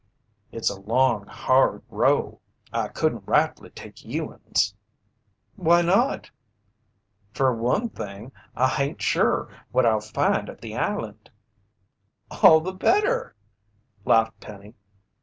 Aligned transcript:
"It's 0.51 0.71
a 0.71 0.79
long, 0.81 1.27
hard 1.27 1.83
row. 1.91 2.41
I 2.73 2.87
couldn't 2.87 3.27
rightly 3.27 3.69
take 3.69 4.03
you'uns." 4.03 4.73
"Why 5.57 5.83
not?" 5.83 6.31
"Fer 7.35 7.53
one 7.53 7.87
thing, 7.89 8.31
I 8.55 8.67
hain't 8.69 9.03
sure 9.03 9.47
what 9.71 9.85
I'll 9.85 9.99
find 10.01 10.49
at 10.49 10.59
the 10.59 10.75
island." 10.75 11.29
"All 12.31 12.61
the 12.61 12.73
better," 12.73 13.35
laughed 14.03 14.39
Penny. 14.39 14.73